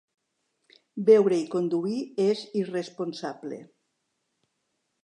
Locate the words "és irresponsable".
2.27-3.63